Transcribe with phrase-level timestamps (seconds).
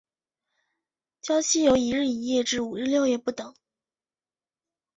[1.21, 3.53] 醮期由一日一夜至五日六夜不等。